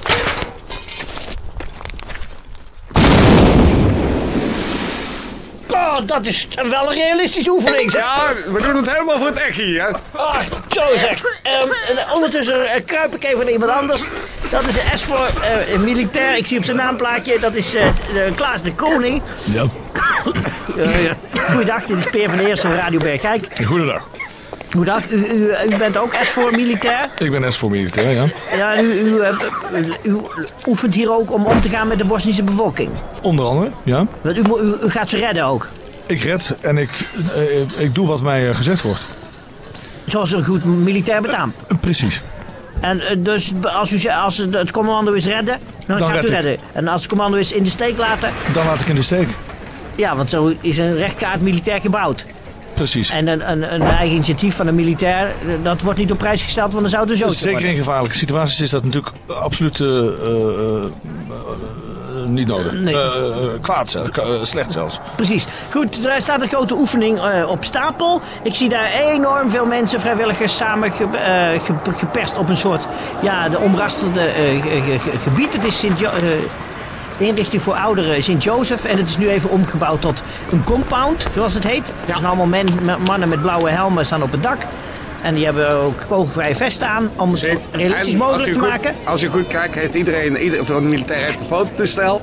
Oh, 6.00 6.06
dat 6.06 6.26
is 6.26 6.48
wel 6.70 6.90
een 6.90 6.94
realistische 6.98 7.50
oefening, 7.50 7.90
zeg. 7.90 8.00
Ja, 8.02 8.52
we 8.52 8.62
doen 8.62 8.76
het 8.76 8.90
helemaal 8.92 9.18
voor 9.18 9.26
het 9.26 9.40
echt 9.40 9.56
hier, 9.56 9.82
hè? 9.82 9.88
Ah, 10.18 10.40
zo 10.70 10.82
zeg. 10.96 11.22
Ehm, 11.42 11.68
en 11.88 12.14
ondertussen 12.14 12.70
eh, 12.70 12.80
kruip 12.86 13.14
ik 13.14 13.24
even 13.24 13.38
naar 13.38 13.50
iemand 13.50 13.70
anders. 13.70 14.02
Dat 14.50 14.64
is 14.66 14.74
de 14.74 14.82
S 14.94 15.02
voor 15.02 15.28
eh, 15.42 15.72
een 15.74 15.84
militair. 15.84 16.36
Ik 16.36 16.46
zie 16.46 16.58
op 16.58 16.64
zijn 16.64 16.76
naamplaatje. 16.76 17.38
Dat 17.40 17.54
is 17.54 17.74
eh, 17.74 17.86
de 18.14 18.32
Klaas 18.34 18.62
de 18.62 18.72
Koning. 18.74 19.22
Ja, 19.44 19.64
Eh, 20.76 21.04
ja. 21.04 21.16
Goeiedag, 21.50 21.84
dit 21.84 21.98
is 21.98 22.04
Peer 22.10 22.30
van 22.30 22.38
Eerst 22.38 22.62
van 22.62 22.74
Radio 22.74 22.98
Bergkijk. 22.98 23.46
goedendag. 23.64 24.02
Goeiedag, 24.72 25.08
u, 25.10 25.16
u, 25.26 25.54
u 25.68 25.76
bent 25.76 25.96
ook 25.96 26.14
S 26.22 26.28
voor 26.28 26.50
militair. 26.50 27.06
Ik 27.18 27.30
ben 27.30 27.52
S 27.52 27.56
voor 27.56 27.70
militair, 27.70 28.10
ja. 28.10 28.24
Ja, 28.56 28.80
u, 28.80 28.92
u, 28.92 29.20
eh, 29.20 29.32
u, 29.72 29.94
u 30.02 30.16
oefent 30.66 30.94
hier 30.94 31.12
ook 31.12 31.32
om 31.32 31.46
om 31.46 31.60
te 31.60 31.68
gaan 31.68 31.88
met 31.88 31.98
de 31.98 32.04
Bosnische 32.04 32.42
bevolking. 32.42 32.90
Onder 33.22 33.44
andere, 33.44 33.70
ja. 33.82 34.06
Want 34.20 34.36
u, 34.36 34.42
mo- 34.42 34.58
u, 34.58 34.74
u 34.84 34.90
gaat 34.90 35.10
ze 35.10 35.16
redden 35.18 35.44
ook. 35.44 35.68
Ik 36.10 36.22
red 36.22 36.54
en 36.60 36.78
ik, 36.78 37.10
eh, 37.34 37.82
ik 37.82 37.94
doe 37.94 38.06
wat 38.06 38.22
mij 38.22 38.48
eh, 38.48 38.56
gezegd 38.56 38.82
wordt. 38.82 39.02
Zoals 40.06 40.32
een 40.32 40.44
goed 40.44 40.64
militair 40.64 41.20
betaamt. 41.22 41.56
Eh, 41.68 41.76
Precies. 41.80 42.22
En 42.80 43.00
eh, 43.00 43.16
dus 43.18 43.52
als, 43.62 43.92
u, 43.92 44.08
als 44.08 44.36
het 44.36 44.54
het 44.54 44.70
commando 44.70 45.12
is 45.12 45.26
redden, 45.26 45.58
dan, 45.86 45.98
Dan 45.98 46.08
gaat 46.10 46.20
red 46.20 46.30
u 46.30 46.34
ik. 46.34 46.40
redden. 46.40 46.58
En 46.72 46.88
als 46.88 47.00
het 47.00 47.10
commando 47.10 47.36
is 47.36 47.52
in 47.52 47.62
de 47.62 47.70
steek 47.70 47.96
laten, 47.98 48.30
Dan 48.52 48.66
laat 48.66 48.80
ik 48.80 48.86
in 48.86 48.94
de 48.94 49.02
steek. 49.02 49.28
ja, 49.94 50.16
want 50.16 50.30
zo 50.30 50.52
is 50.60 50.78
een 50.78 50.94
rechtkaart 50.96 51.40
militair 51.40 51.80
gebouwd. 51.80 52.26
Precies. 52.74 53.10
En 53.10 53.26
een, 53.26 53.50
een, 53.50 53.74
een 53.74 53.82
eigen 53.82 54.14
initiatief 54.14 54.54
van 54.56 54.66
een 54.66 54.74
militair, 54.74 55.26
eh, 55.26 55.54
dat 55.62 55.80
wordt 55.80 55.98
niet 55.98 56.10
op 56.12 56.18
prijs 56.18 56.42
gesteld, 56.42 56.70
want 56.72 56.80
dan 56.80 56.90
zou 56.90 57.08
het 57.08 57.18
zo 57.18 57.28
Zeker 57.48 57.64
in 57.64 57.76
gevaarlijke 57.76 58.16
situaties 58.16 58.60
is 58.60 58.70
dat 58.70 58.84
natuurlijk 58.84 59.14
absoluut 59.26 59.80
eh, 59.80 59.88
eh, 59.88 60.04
eh, 60.06 60.84
eh, 60.84 60.90
niet 62.26 62.46
nodig. 62.46 62.72
Nee. 62.72 62.94
Eh, 62.94 63.02
eh, 63.16 63.48
kwaad, 63.60 63.90
zelfs, 63.90 64.10
eh, 64.10 64.24
slecht 64.42 64.72
zelfs. 64.72 65.00
Precies. 65.14 65.46
Goed, 65.70 66.04
er 66.06 66.22
staat 66.22 66.40
een 66.40 66.48
grote 66.48 66.74
oefening 66.74 67.18
eh, 67.18 67.48
op 67.50 67.64
stapel. 67.64 68.20
Ik 68.42 68.54
zie 68.54 68.68
daar 68.68 68.90
enorm 68.92 69.50
veel 69.50 69.66
mensen, 69.66 70.00
vrijwilligers, 70.00 70.56
samen 70.56 70.92
ge- 70.92 71.04
eh, 71.04 71.62
ge- 71.64 71.92
geperst 71.96 72.38
op 72.38 72.48
een 72.48 72.56
soort, 72.56 72.84
ja, 73.22 73.48
de 73.48 73.58
omrasterde 73.58 74.20
eh, 74.20 74.62
ge- 74.62 74.80
ge- 74.84 74.98
ge- 74.98 75.18
gebied. 75.22 75.52
Het 75.52 75.64
is 75.64 75.78
Sint 75.78 75.98
Jo- 75.98 76.10
eh, 76.10 77.26
inrichting 77.26 77.62
voor 77.62 77.74
ouderen 77.74 78.22
Sint-Jozef. 78.22 78.84
En 78.84 78.96
het 78.96 79.08
is 79.08 79.16
nu 79.16 79.28
even 79.28 79.50
omgebouwd 79.50 80.00
tot 80.00 80.22
een 80.52 80.64
compound, 80.64 81.26
zoals 81.34 81.54
het 81.54 81.64
heet. 81.64 81.82
Er 82.06 82.12
zijn 82.14 82.24
allemaal 82.24 82.46
men- 82.46 82.78
mannen 83.06 83.28
met 83.28 83.40
blauwe 83.42 83.70
helmen 83.70 84.06
staan 84.06 84.22
op 84.22 84.32
het 84.32 84.42
dak. 84.42 84.58
En 85.22 85.34
die 85.34 85.44
hebben 85.44 85.70
ook 85.70 86.00
kogelvrije 86.08 86.54
vesten 86.54 86.88
aan 86.88 87.10
om 87.16 87.30
het 87.30 87.38
zo 87.40 87.46
realistisch 87.72 88.14
En 88.14 88.20
als 88.20 88.30
mogelijk 88.30 88.52
te 88.52 88.58
goed- 88.58 88.68
maken. 88.68 88.94
Als 89.04 89.22
u 89.22 89.28
goed 89.28 89.46
kijkt, 89.46 89.74
heeft 89.74 89.94
iedereen, 89.94 90.36
ieder 90.36 90.64
van 90.66 90.76
de 90.82 90.88
militairen 90.88 91.26
heeft 91.26 91.40
een 91.40 91.46
fototoestel. 91.46 92.20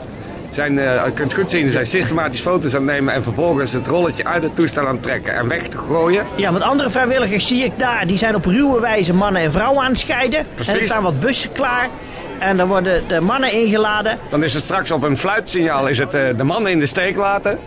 Zijn, 0.52 0.80
eh, 0.80 1.02
u 1.08 1.12
kunt 1.12 1.34
goed 1.34 1.50
zien, 1.50 1.66
ze 1.66 1.72
zijn 1.72 1.86
systematisch 1.86 2.40
foto's 2.42 2.76
aan 2.76 2.82
het 2.88 2.92
nemen 2.96 3.14
en 3.14 3.24
vervolgens 3.24 3.74
het 3.74 3.88
rolletje 3.88 4.26
uit 4.26 4.44
het 4.44 4.56
toestel 4.56 4.86
aan 4.88 4.94
het 4.94 5.04
trekken 5.04 5.34
en 5.36 5.48
weg 5.48 5.68
te 5.68 5.78
gooien. 5.78 6.26
Ja, 6.36 6.52
want 6.52 6.64
andere 6.64 6.90
vrijwilligers 6.90 7.48
zie 7.48 7.64
ik 7.64 7.72
daar. 7.78 8.08
Die 8.08 8.18
zijn 8.18 8.36
op 8.36 8.46
ruwe 8.46 8.80
wijze 8.80 9.14
mannen 9.14 9.42
en 9.42 9.52
vrouwen 9.52 9.84
aan 9.84 9.90
het 9.90 10.00
scheiden. 10.00 10.46
Precies. 10.56 10.74
En 10.74 10.80
er 10.80 10.86
staan 10.86 11.04
wat 11.04 11.20
bussen 11.20 11.52
klaar. 11.52 11.88
En 12.40 12.58
dan 12.58 12.68
worden 12.68 13.04
de 13.08 13.20
mannen 13.22 13.52
ingeladen. 13.52 14.18
Dan 14.30 14.44
is 14.44 14.54
het 14.54 14.64
straks 14.64 14.92
op 14.92 15.04
een 15.04 15.18
fluitsignaal 15.18 15.88
is 15.88 15.98
het, 15.98 16.14
eh, 16.14 16.22
de 16.38 16.44
mannen 16.44 16.72
in 16.72 16.80
de 16.80 16.86
steek 16.86 17.16
laten. 17.16 17.60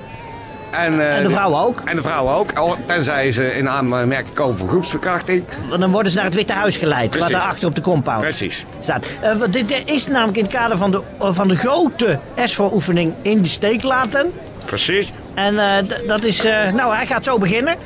En, 0.71 1.01
eh, 1.01 1.17
En 1.17 1.23
de 1.23 1.31
vrouwen 1.31 1.61
ook. 1.61 1.81
En 1.85 1.97
de 1.97 2.03
vrouwen 2.03 2.35
ook, 2.35 2.59
Oh, 2.61 2.73
tenzij 2.87 3.33
ze 3.33 3.53
in 3.57 3.69
aanmerking 3.69 4.35
komen 4.35 4.57
voor 4.57 4.69
groepsverkrachting. 4.69 5.45
Want 5.69 5.81
dan 5.81 5.91
worden 5.91 6.11
ze 6.13 6.17
naar 6.17 6.27
het 6.27 6.35
Witte 6.35 6.53
Huis 6.53 6.77
geleid. 6.77 7.11
Precies. 7.11 7.31
Waar 7.31 7.41
daar 7.41 7.49
achter 7.51 7.69
op 7.69 7.75
de 7.75 7.81
compound 7.81 8.21
Precies. 8.21 8.67
staat. 8.83 9.05
Eh, 9.21 9.37
want 9.37 9.53
dit 9.53 9.83
is 9.85 10.07
namelijk 10.07 10.37
in 10.39 10.45
het 10.45 10.53
kader 10.53 10.77
van 10.77 10.91
de, 10.91 11.03
van 11.19 11.49
de 11.49 11.57
grote 11.57 12.19
SVO-oefening 12.45 13.15
in 13.23 13.43
de 13.43 13.49
steek 13.49 13.83
laten. 13.83 14.33
Precies. 14.65 15.13
En 15.35 15.59
eh, 15.59 15.89
dat 16.07 16.25
is... 16.25 16.45
eh, 16.45 16.73
nou, 16.73 16.95
hij 16.95 17.07
gaat 17.07 17.25
zo 17.25 17.39
beginnen. 17.39 17.77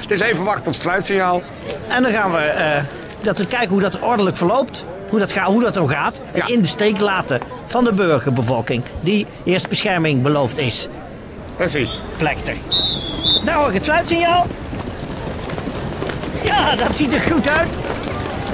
Het 0.00 0.10
is 0.10 0.20
even 0.20 0.44
wachten 0.44 0.66
op 0.66 0.72
het 0.72 0.82
fluitsignaal. 0.82 1.42
En 1.88 2.02
dan 2.02 2.12
gaan 2.12 2.30
we 2.32 2.38
eh, 2.38 2.82
dat 3.22 3.38
we 3.38 3.46
kijken 3.46 3.68
hoe 3.68 3.80
dat 3.80 3.98
ordelijk 4.00 4.36
verloopt. 4.36 4.84
Hoe 5.08 5.18
dat, 5.18 5.32
gaat, 5.32 5.46
hoe 5.46 5.60
dat 5.62 5.74
dan 5.74 5.88
gaat. 5.88 6.20
Het 6.32 6.46
Ja. 6.48 6.54
in 6.54 6.60
de 6.60 6.66
steek 6.68 7.00
laten 7.00 7.40
van 7.66 7.84
de 7.84 7.92
burgerbevolking. 7.92 8.82
Die 9.00 9.26
eerst 9.44 9.68
bescherming 9.68 10.22
beloofd 10.22 10.58
is. 10.58 10.88
Precies. 11.60 11.98
plechtig. 12.16 12.54
Ik 12.54 13.72
het 13.74 13.84
fluitsignaal. 13.84 14.46
Ja, 16.44 16.76
dat 16.76 16.96
ziet 16.96 17.14
er 17.14 17.20
goed 17.20 17.48
uit. 17.48 17.68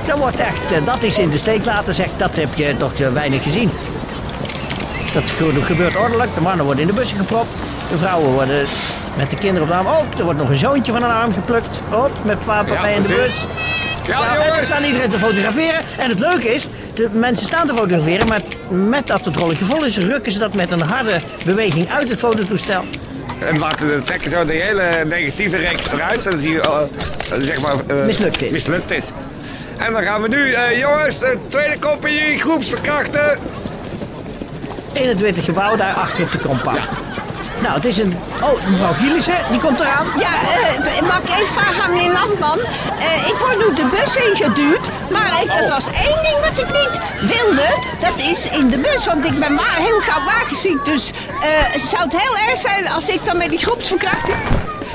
Dat 0.07 0.19
wordt 0.19 0.39
echt, 0.39 0.73
eh, 0.73 0.85
dat 0.85 1.03
is 1.03 1.19
in 1.19 1.31
de 1.31 1.39
steek 1.39 1.65
laten, 1.65 1.95
zegt, 1.95 2.11
dat 2.17 2.37
heb 2.37 2.55
je 2.55 2.75
toch 2.79 2.93
eh, 2.95 3.13
weinig 3.13 3.43
gezien. 3.43 3.71
Dat 5.15 5.23
ge- 5.31 5.63
gebeurt 5.63 5.97
ordelijk, 5.97 6.35
de 6.35 6.41
mannen 6.41 6.65
worden 6.65 6.83
in 6.83 6.89
de 6.89 6.95
bussen 6.95 7.19
gepropt. 7.19 7.49
De 7.91 7.99
vrouwen 7.99 8.31
worden 8.33 8.67
met 9.17 9.31
de 9.31 9.37
kinderen 9.37 9.63
op 9.63 9.69
de 9.69 9.75
arm. 9.79 9.87
Oh, 9.87 10.19
er 10.19 10.25
wordt 10.25 10.39
nog 10.39 10.49
een 10.49 10.57
zoontje 10.57 10.93
van 10.93 11.03
een 11.03 11.11
arm 11.11 11.33
geplukt. 11.33 11.81
Oh, 11.93 12.05
met 12.25 12.45
papa 12.45 12.73
Ja, 12.73 12.87
in 12.87 13.03
de 13.03 13.09
bus. 13.09 13.47
Ja, 14.07 14.19
Nou, 14.35 14.39
en 14.59 14.65
staan 14.65 14.85
iedereen 14.85 15.11
te 15.11 15.19
fotograferen. 15.19 15.81
En 15.99 16.09
het 16.09 16.19
leuke 16.19 16.55
is, 16.55 16.69
de 16.97 17.09
mensen 17.13 17.47
staan 17.47 17.67
te 17.67 17.75
fotograferen, 17.75 18.29
maar 18.29 18.41
met 18.69 19.07
dat 19.07 19.25
het 19.25 19.37
rolletje 19.37 19.65
vol 19.65 19.85
is, 19.85 19.99
rukken 19.99 20.33
ze 20.33 20.39
dat 20.39 20.55
met 20.55 20.71
een 20.71 20.81
harde 20.81 21.21
beweging 21.45 21.91
uit 21.91 22.09
het 22.09 22.19
fototoestel. 22.19 22.85
En 23.41 23.59
laten 23.59 23.87
de 23.87 24.03
trekken 24.05 24.31
zo 24.31 24.45
de 24.45 24.53
hele 24.53 25.05
negatieve 25.05 25.57
reeks 25.57 25.93
eruit, 25.93 26.23
zodat 26.23 26.43
hij 26.43 26.61
eh, 26.61 26.81
zeg 27.39 27.61
maar, 27.61 27.75
eh, 27.87 28.05
Mislukt 28.07 28.43
is. 28.43 28.51
mislukt 28.51 28.91
is. 28.91 29.05
En 29.77 29.93
dan 29.93 30.03
gaan 30.03 30.23
we 30.23 30.29
nu, 30.29 30.53
eh, 30.53 30.79
jongens, 30.79 31.19
de 31.19 31.39
tweede 31.49 31.79
compagnie 31.79 32.41
groepsverkrachten. 32.41 33.39
In 34.93 35.09
het 35.09 35.21
witte 35.21 35.43
gebouw 35.43 35.77
daar 35.77 35.95
achter 35.95 36.25
op 36.25 36.33
de 36.33 36.39
compound. 36.39 36.81
Nou, 37.63 37.75
het 37.75 37.85
is 37.85 37.99
een... 37.99 38.17
Oh, 38.43 38.67
mevrouw 38.71 38.93
Gielissen, 38.93 39.37
die 39.51 39.61
komt 39.61 39.81
eraan. 39.81 40.07
Ja, 40.19 40.29
eh, 40.29 41.03
mag 41.03 41.19
ik 41.19 41.31
even 41.31 41.47
vragen 41.47 41.83
aan 41.83 41.91
meneer 41.95 42.13
Landman? 42.13 42.59
Eh, 42.99 43.29
ik 43.29 43.35
word 43.39 43.59
nu 43.59 43.75
de 43.75 43.89
bus 43.91 44.17
ingeduwd, 44.17 44.91
maar 45.11 45.43
ik, 45.43 45.51
het 45.51 45.71
was 45.71 45.87
één 45.87 46.23
ding 46.23 46.39
wat 46.41 46.59
ik 46.65 46.73
niet 46.81 47.01
wilde. 47.21 47.69
Dat 48.01 48.19
is 48.19 48.49
in 48.51 48.69
de 48.69 48.79
bus, 48.79 49.07
want 49.07 49.25
ik 49.25 49.39
ben 49.39 49.59
heel 49.59 50.01
gauw 50.01 50.25
wagenziek. 50.25 50.85
Dus 50.85 51.11
eh, 51.43 51.81
zou 51.81 52.03
het 52.03 52.17
heel 52.17 52.49
erg 52.49 52.59
zijn 52.61 52.89
als 52.89 53.09
ik 53.09 53.25
dan 53.25 53.37
met 53.37 53.51
die 53.51 53.59
groepsverkrachting 53.59 54.37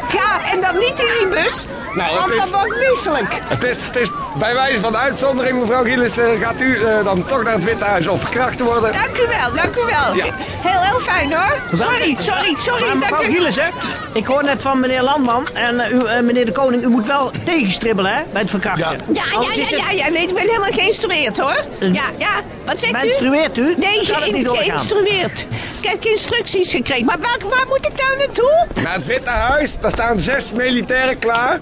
ga 0.10 0.52
en 0.52 0.62
dan 0.62 0.78
niet 0.78 1.00
in 1.00 1.12
die 1.20 1.28
bus? 1.28 1.66
Nou, 1.96 2.40
het 2.40 2.50
want 2.50 2.66
ik 2.66 2.90
misselijk. 2.90 3.40
Het 3.48 3.64
is, 3.64 3.84
het 3.86 3.96
is 3.96 4.10
bij 4.36 4.54
wijze 4.54 4.80
van 4.80 4.98
uitzondering, 4.98 5.60
mevrouw 5.60 5.84
Gillis, 5.84 6.18
eh, 6.18 6.26
gaat 6.42 6.62
u 6.62 6.76
eh, 6.78 7.04
dan 7.04 7.26
toch 7.26 7.44
naar 7.44 7.54
het 7.54 7.64
Witte 7.64 7.84
Huis 7.84 8.08
om 8.08 8.18
verkracht 8.18 8.58
te 8.58 8.64
worden. 8.64 8.92
Dank 8.94 9.18
u 9.18 9.28
wel, 9.28 9.54
dank 9.56 9.76
u 9.76 9.82
wel. 9.86 10.16
Ja. 10.16 10.26
Heel, 10.62 10.82
heel 10.82 11.00
fijn 11.00 11.34
hoor. 11.34 11.62
Sorry, 11.72 12.16
sorry, 12.20 12.56
sorry. 12.60 12.82
Maar 12.82 12.90
dank 12.90 13.00
mevrouw 13.00 13.22
u. 13.24 13.32
Gielissen, 13.32 13.70
ik 14.14 14.26
hoor 14.26 14.44
net 14.44 14.62
van 14.62 14.80
meneer 14.80 15.02
Landman 15.02 15.48
en 15.54 15.80
eh, 15.80 15.92
u, 15.92 16.22
meneer 16.22 16.46
de 16.46 16.52
Koning, 16.52 16.84
u 16.84 16.88
moet 16.88 17.08
wel 17.08 17.32
tegenstribbelen, 17.44 18.16
hè, 18.16 18.22
bij 18.32 18.42
het 18.42 18.50
verkrachten. 18.50 19.00
Ja. 19.14 19.22
Ja, 19.32 19.66
ja, 19.78 19.92
ja, 19.92 20.10
nee, 20.10 20.22
ik 20.28 20.34
ben 20.34 20.44
helemaal 20.48 20.72
geïnstrueerd 20.72 21.40
hoor. 21.40 21.64
Ja, 21.80 22.04
ja, 22.18 22.30
wat 22.66 22.80
zegt 22.80 22.94
u? 22.94 22.98
Menstrueert 22.98 23.58
u? 23.58 23.76
Nee, 23.78 24.06
geïn- 24.06 24.44
doorgaan. 24.44 24.66
geïnstrueerd. 24.66 25.46
Ik 25.82 25.90
heb 25.90 26.04
instructies 26.06 26.72
gekregen. 26.72 27.06
Maar 27.06 27.20
waar, 27.20 27.38
waar 27.50 27.66
moet 27.68 27.86
ik 27.86 27.98
nou 27.98 28.18
naartoe? 28.18 28.68
Naar 28.84 28.94
het 28.94 29.06
Witte 29.06 29.30
Huis, 29.30 29.80
daar 29.80 29.92
staan 29.92 30.20
zes 30.20 30.52
militairen 30.52 31.20
klaar 31.20 31.60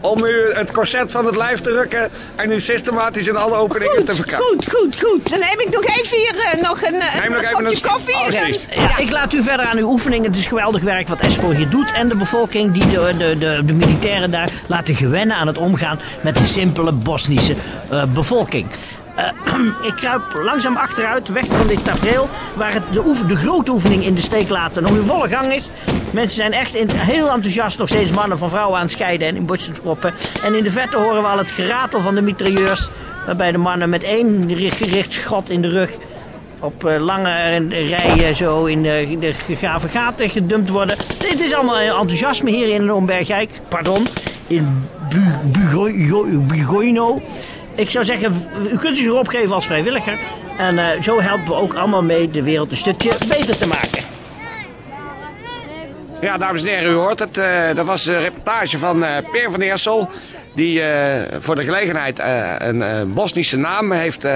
om 0.00 0.24
u 0.24 0.50
het 0.52 0.72
corset 0.72 1.10
van 1.10 1.26
het 1.26 1.36
lijf 1.36 1.60
te 1.60 1.70
rukken 1.70 2.10
en 2.36 2.52
u 2.52 2.60
systematisch 2.60 3.26
in 3.26 3.36
alle 3.36 3.54
openingen 3.56 4.04
te 4.04 4.14
verkrachten. 4.14 4.48
goed, 4.48 4.66
goed, 4.74 5.00
goed. 5.02 5.30
Dan 5.30 5.38
neem 5.38 5.60
ik 5.60 5.68
nog 5.70 5.84
even 5.84 6.16
hier 6.18 6.34
eh, 6.52 6.62
nog 6.62 6.82
een, 6.82 6.94
eh, 6.94 7.20
Neem 7.20 7.30
nog 7.32 7.42
een 7.42 7.48
even 7.48 7.64
kopje 7.64 7.74
een- 7.74 7.90
koffie. 7.92 8.78
Oh. 8.78 8.84
Ja, 8.88 8.98
ik 8.98 9.10
laat 9.10 9.32
u 9.32 9.42
verder 9.42 9.66
aan 9.66 9.78
uw 9.78 9.88
oefening. 9.88 10.24
Het 10.26 10.36
is 10.36 10.46
geweldig 10.46 10.82
werk 10.82 11.08
wat 11.08 11.20
ESPO 11.20 11.50
hier 11.50 11.68
doet. 11.68 11.92
En 11.92 12.08
de 12.08 12.16
bevolking 12.16 12.72
die 12.72 12.88
de, 12.90 13.14
de, 13.18 13.38
de, 13.38 13.62
de 13.64 13.72
militairen 13.72 14.30
daar 14.30 14.50
laten 14.66 14.94
gewennen 14.94 15.36
aan 15.36 15.46
het 15.46 15.58
omgaan 15.58 16.00
met 16.20 16.36
de 16.36 16.46
simpele 16.46 16.92
Bosnische 16.92 17.54
eh, 17.90 18.02
bevolking. 18.14 18.66
Eh, 19.16 19.24
ik 19.86 19.92
kruip 19.96 20.22
langzaam 20.44 20.76
achteruit, 20.76 21.28
weg 21.28 21.46
van 21.46 21.66
dit 21.66 21.84
tafereel... 21.84 22.28
waar 22.54 22.72
het 22.72 22.82
de, 22.92 23.14
de 23.26 23.36
grote 23.36 23.70
oefening 23.70 24.04
in 24.04 24.14
de 24.14 24.20
steek 24.20 24.48
laten 24.48 24.82
nog 24.82 24.92
in 24.92 25.04
volle 25.04 25.28
gang 25.28 25.52
is. 25.52 25.70
Mensen 26.10 26.36
zijn 26.36 26.52
echt 26.52 26.74
in, 26.74 26.88
heel 26.94 27.30
enthousiast, 27.30 27.78
nog 27.78 27.88
steeds 27.88 28.10
mannen 28.10 28.38
van 28.38 28.48
vrouwen 28.50 28.76
aan 28.76 28.82
het 28.82 28.90
scheiden 28.90 29.28
en 29.28 29.36
in 29.36 29.46
bosjes 29.46 29.74
te 29.74 29.80
kloppen. 29.80 30.14
En 30.44 30.54
in 30.54 30.64
de 30.64 30.70
verte 30.70 30.96
horen 30.96 31.22
we 31.22 31.28
al 31.28 31.38
het 31.38 31.50
geratel 31.50 32.00
van 32.00 32.14
de 32.14 32.22
mitrailleurs... 32.22 32.88
waarbij 33.26 33.52
de 33.52 33.58
mannen 33.58 33.88
met 33.90 34.02
één 34.02 34.44
gericht 34.56 35.12
schot 35.12 35.50
in 35.50 35.62
de 35.62 35.68
rug 35.68 35.90
op 36.62 36.84
eh, 36.84 37.00
lange 37.04 37.56
rijen 37.68 38.36
zo 38.36 38.64
in 38.64 38.82
de, 38.82 39.02
in 39.10 39.18
de 39.20 39.32
gegraven 39.32 39.88
gaten 39.88 40.28
gedumpt 40.30 40.68
worden. 40.70 40.96
Dit 41.18 41.40
is 41.40 41.54
allemaal 41.54 41.76
enthousiasme 41.78 42.50
hier 42.50 42.68
in 42.68 42.92
Ombergijk. 42.92 43.50
Pardon, 43.68 44.06
in 44.46 44.88
Bu- 45.08 45.60
Bugo- 45.60 46.38
Bugoino. 46.40 47.20
Ik 47.80 47.90
zou 47.90 48.04
zeggen, 48.04 48.48
u 48.72 48.76
kunt 48.78 48.96
zich 48.98 49.10
opgeven 49.10 49.54
als 49.54 49.66
vrijwilliger. 49.66 50.18
En 50.58 50.78
eh, 50.78 51.02
zo 51.02 51.20
helpen 51.20 51.46
we 51.46 51.54
ook 51.54 51.74
allemaal 51.74 52.02
mee 52.02 52.30
de 52.30 52.42
wereld 52.42 52.70
een 52.70 52.76
stukje 52.76 53.12
beter 53.28 53.56
te 53.56 53.66
maken. 53.66 54.02
Ja, 56.20 56.38
dames 56.38 56.62
en 56.62 56.68
heren, 56.68 56.90
u 56.92 56.94
hoort 56.94 57.18
het. 57.18 57.38
eh, 57.38 57.74
dat 57.74 57.86
was 57.86 58.06
een 58.06 58.20
reportage 58.20 58.78
van 58.78 59.04
eh 59.04 59.16
Peer 59.32 59.50
van 59.50 59.60
Eersel. 59.60 60.08
Die 60.54 60.82
voor 61.38 61.54
de 61.54 61.64
gelegenheid 61.64 62.18
een 62.58 63.12
Bosnische 63.12 63.56
naam 63.56 63.92
heeft 63.92 64.26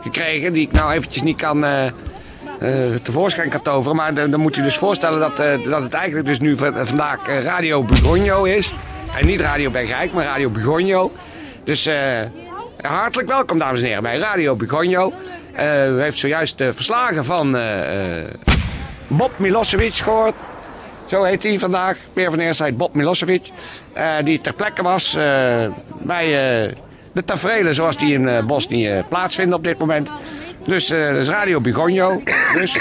gekregen. 0.00 0.52
Die 0.52 0.62
ik 0.66 0.72
nou 0.72 0.92
eventjes 0.92 1.22
niet 1.22 1.36
kan 1.36 1.64
tevoorschijn 3.02 3.48
kan 3.50 3.62
toveren. 3.62 3.96
Maar 3.96 4.14
dan, 4.14 4.40
moet 4.40 4.56
u 4.56 4.62
dus 4.62 4.76
voorstellen 4.76 5.20
dat, 5.20 5.36
dat 5.64 5.82
het 5.82 5.92
eigenlijk 5.92 6.26
dus 6.26 6.40
nu 6.40 6.56
van- 6.56 6.86
vandaag 6.86 7.18
Radio 7.42 7.82
Bugonjo 7.82 8.44
is. 8.44 8.74
En 9.18 9.26
niet 9.26 9.40
Radio 9.40 9.70
Bergrijk, 9.70 10.12
maar 10.12 10.24
Radio 10.24 10.50
Bugonjo. 10.50 11.12
Dus 11.64 11.88
hartelijk 12.82 13.28
welkom, 13.28 13.58
dames 13.58 13.80
en 13.80 13.86
heren, 13.86 14.02
bij 14.02 14.18
Radio 14.18 14.56
Bugonjo. 14.56 15.12
Eh, 15.52 15.88
u 15.88 16.00
heeft 16.00 16.18
zojuist 16.18 16.58
de 16.58 16.72
verslagen 16.74 17.24
van 17.24 17.56
eh, 17.56 18.18
eh, 18.20 18.32
Bob 19.06 19.38
Milosevic 19.38 19.94
gehoord. 19.94 20.34
Zo 21.06 21.22
heet 21.24 21.42
hij 21.42 21.58
vandaag. 21.58 21.96
Peer 22.12 22.30
van 22.30 22.38
Eerste 22.38 22.64
heet 22.64 22.76
Bob 22.76 22.94
Milosevic. 22.94 23.50
eh, 23.92 24.04
die 24.24 24.40
ter 24.40 24.52
plekke 24.52 24.82
was 24.82 25.14
eh, 25.14 25.22
bij 26.02 26.24
eh, 26.64 26.72
de 27.12 27.24
tafereelen 27.24 27.74
zoals 27.74 27.96
die 27.96 28.12
in 28.14 28.28
eh, 28.28 28.44
Bosnië 28.44 29.04
plaatsvinden 29.08 29.56
op 29.56 29.64
dit 29.64 29.78
moment. 29.78 30.10
Dus 30.64 30.90
eh 30.90 31.06
dat 31.08 31.16
is 31.16 31.28
Radio 31.28 31.60
Bigonjo. 31.60 32.22
Dus 32.54 32.78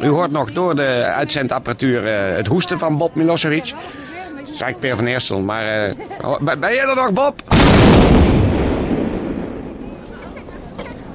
u 0.00 0.06
hoort 0.08 0.30
nog 0.30 0.52
door 0.52 0.74
de 0.76 1.02
uitzendapparatuur 1.16 2.06
eh, 2.06 2.36
het 2.36 2.46
hoesten 2.46 2.78
van 2.78 2.96
Bob 2.98 3.14
Milosevic. 3.14 3.60
Dat 3.64 4.54
is 4.54 4.60
eigenlijk 4.60 4.78
Peer 4.78 4.96
van 4.96 5.06
Eersel, 5.06 5.40
maar... 5.40 5.84
eh, 5.88 5.94
oh, 6.22 6.40
ben 6.58 6.72
je 6.72 6.80
er 6.80 6.94
nog, 6.96 7.12
Bob? 7.12 7.42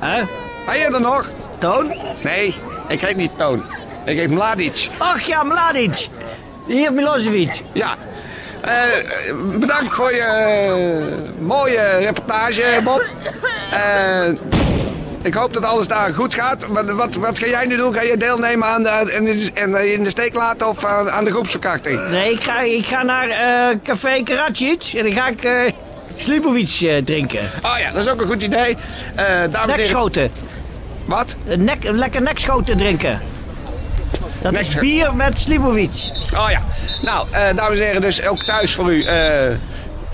Hè? 0.06 0.22
Ben 0.66 0.78
je 0.78 0.84
er 0.84 1.02
nog? 1.02 1.30
Toon? 1.60 1.94
Nee, 2.24 2.56
ik 2.88 3.02
heet 3.02 3.16
niet 3.16 3.32
Toon. 3.38 3.64
Ik 4.06 4.18
heet 4.18 4.30
Mladic. 4.30 4.90
Ach 4.98 5.22
ja, 5.22 5.44
Mladic. 5.44 6.08
Hier 6.68 6.94
Milosevic. 6.94 7.62
Ja. 7.74 7.96
Eh, 8.62 8.74
bedankt 9.60 9.96
voor 9.96 10.14
je 10.14 10.22
eh, 10.22 11.42
mooie 11.46 11.98
reportage, 11.98 12.64
Bob. 12.84 13.06
Eh, 13.72 14.28
ik 15.22 15.34
hoop 15.34 15.54
dat 15.54 15.64
alles 15.66 15.88
daar 15.88 16.14
goed 16.14 16.34
gaat. 16.34 16.68
Wat, 16.68 16.92
wat, 16.92 17.16
wat 17.16 17.40
ga 17.40 17.46
jij 17.48 17.66
nu 17.66 17.76
doen? 17.78 17.94
Ga 17.94 18.02
je 18.02 18.18
deelnemen 18.18 18.68
aan 18.68 18.84
de, 18.84 19.12
in, 19.54 19.72
de, 19.72 19.94
in- 19.94 20.04
de 20.04 20.10
steek 20.10 20.34
laten 20.34 20.68
of 20.68 20.86
aan, 20.86 21.12
aan 21.12 21.24
de 21.24 21.32
groepsverkrachting? 21.32 22.08
Nee, 22.10 22.32
ik 22.32 22.42
ga, 22.44 22.60
ik 22.62 22.86
ga 22.86 23.04
naar 23.04 23.28
Café 23.84 24.24
Karadzic 24.24 24.92
en 24.96 25.04
dan 25.04 25.14
ga 25.14 25.28
ik 25.28 25.74
Slibovic 26.16 26.80
eh, 26.82 26.98
drinken. 27.04 27.40
Oh 27.64 27.76
ja, 27.80 27.92
dat 27.92 28.06
is 28.06 28.12
ook 28.12 28.22
een 28.22 28.28
goed 28.28 28.42
idee. 28.44 28.78
Eh 29.16 29.26
dames 29.26 29.44
en 29.44 29.60
heren. 29.60 29.68
Nekschoten. 29.78 30.32
Wat? 31.06 31.36
Een 31.48 31.64
nek, 31.64 31.84
een 31.84 31.98
lekker 31.98 32.22
nekschoten 32.22 32.78
drinken. 32.78 33.22
Dat 34.42 34.54
is 34.54 34.76
bier 34.76 35.16
met 35.16 35.40
Slibovic. 35.40 35.92
Oh 36.34 36.50
ja. 36.50 36.62
Nou, 37.02 37.28
eh, 37.32 37.42
dames 37.56 37.80
en 37.80 37.86
heren, 37.86 38.02
dus 38.02 38.28
ook 38.28 38.44
thuis 38.44 38.74
voor 38.74 38.94
u. 38.94 39.04
eh 39.04 39.54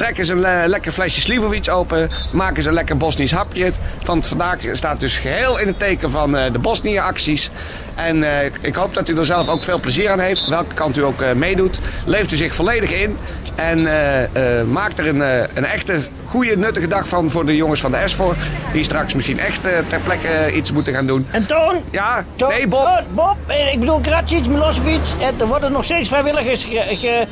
trek 0.01 0.17
eens 0.17 0.29
een 0.29 0.39
le- 0.39 0.63
lekker 0.67 0.91
flesje 0.91 1.21
Slivovic 1.21 1.69
open. 1.69 2.09
Maak 2.31 2.57
eens 2.57 2.65
een 2.65 2.73
lekker 2.73 2.97
Bosnisch 2.97 3.31
hapje. 3.31 3.71
Want 4.05 4.27
vandaag 4.27 4.57
staat 4.73 4.99
dus 4.99 5.17
geheel 5.17 5.59
in 5.59 5.67
het 5.67 5.79
teken 5.79 6.11
van 6.11 6.37
eh, 6.37 6.51
de 6.51 6.59
Bosnië-acties. 6.59 7.49
En 7.95 8.23
eh, 8.23 8.45
ik 8.61 8.75
hoop 8.75 8.93
dat 8.93 9.09
u 9.09 9.17
er 9.17 9.25
zelf 9.25 9.47
ook 9.47 9.63
veel 9.63 9.79
plezier 9.79 10.09
aan 10.09 10.19
heeft. 10.19 10.47
Welke 10.47 10.73
kant 10.73 10.97
u 10.97 11.03
ook 11.03 11.21
eh, 11.21 11.31
meedoet. 11.33 11.79
Leeft 12.05 12.31
u 12.31 12.35
zich 12.35 12.55
volledig 12.55 12.91
in. 12.91 13.17
En 13.55 13.87
eh, 13.87 14.59
eh, 14.59 14.67
maak 14.67 14.97
er 14.97 15.07
een, 15.07 15.21
eh, 15.21 15.39
een 15.53 15.65
echte, 15.65 15.99
goede, 16.25 16.57
nuttige 16.57 16.87
dag 16.87 17.07
van 17.07 17.29
voor 17.31 17.45
de 17.45 17.55
jongens 17.55 17.81
van 17.81 17.91
de 17.91 18.01
SVOR. 18.05 18.35
Die 18.73 18.83
straks 18.83 19.13
misschien 19.13 19.39
echt 19.39 19.65
eh, 19.65 19.71
ter 19.87 19.99
plekke 19.99 20.27
eh, 20.27 20.55
iets 20.55 20.71
moeten 20.71 20.93
gaan 20.93 21.07
doen. 21.07 21.27
En 21.31 21.45
Toon? 21.45 21.75
Ja, 21.91 22.25
Toon 22.35 22.49
nee 22.49 22.67
Bob. 22.67 23.03
Bob, 23.13 23.35
eh, 23.47 23.73
ik 23.73 23.79
bedoel 23.79 23.99
Karadzic, 23.99 24.47
Milosevic. 24.47 25.01
Er 25.39 25.47
worden 25.47 25.71
nog 25.71 25.83
steeds 25.83 26.07
vrijwilligers 26.09 26.63
ge- 26.63 26.83
ge- 26.87 26.95
ge- 26.97 27.27